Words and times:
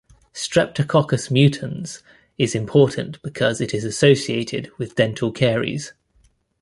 "Streptococcus 0.33 1.29
mutans" 1.29 2.01
is 2.35 2.55
important 2.55 3.21
because 3.21 3.61
it 3.61 3.71
is 3.71 3.83
associated 3.83 4.71
with 4.79 4.95
dental 4.95 5.31
caries. 5.31 5.93